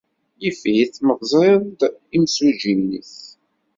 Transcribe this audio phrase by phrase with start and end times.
[0.43, 1.79] Yif-it ma teẓrid-d
[2.15, 3.13] imsujji-nnek.